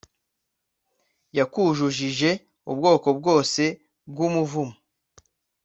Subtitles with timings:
[1.37, 2.29] yakuzujije
[2.71, 3.63] ubwoko bwose
[4.11, 4.75] bw'umuvumo